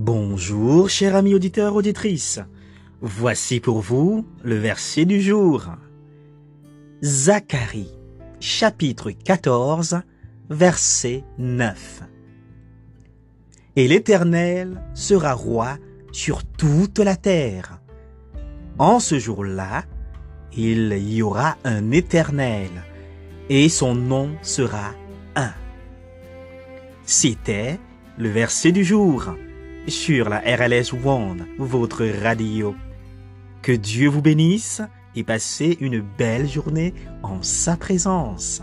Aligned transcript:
Bonjour, 0.00 0.88
chers 0.88 1.16
amis 1.16 1.34
auditeurs, 1.34 1.74
auditrices. 1.74 2.38
Voici 3.00 3.58
pour 3.58 3.80
vous 3.80 4.24
le 4.44 4.54
verset 4.54 5.06
du 5.06 5.20
jour. 5.20 5.64
Zacharie, 7.02 7.90
chapitre 8.38 9.10
14, 9.10 10.02
verset 10.50 11.24
9. 11.38 12.04
Et 13.74 13.88
l'Éternel 13.88 14.80
sera 14.94 15.34
roi 15.34 15.78
sur 16.12 16.44
toute 16.44 17.00
la 17.00 17.16
terre. 17.16 17.80
En 18.78 19.00
ce 19.00 19.18
jour-là, 19.18 19.82
il 20.56 20.92
y 20.96 21.22
aura 21.22 21.56
un 21.64 21.90
Éternel, 21.90 22.70
et 23.48 23.68
son 23.68 23.96
nom 23.96 24.30
sera 24.42 24.92
un. 25.34 25.54
C'était 27.02 27.80
le 28.16 28.28
verset 28.28 28.70
du 28.70 28.84
jour 28.84 29.34
sur 29.90 30.28
la 30.28 30.38
RLS 30.40 30.92
One, 31.04 31.46
votre 31.58 32.04
radio. 32.04 32.74
Que 33.62 33.72
Dieu 33.72 34.08
vous 34.08 34.22
bénisse 34.22 34.82
et 35.14 35.24
passez 35.24 35.76
une 35.80 36.00
belle 36.00 36.48
journée 36.48 36.94
en 37.22 37.42
sa 37.42 37.76
présence. 37.76 38.62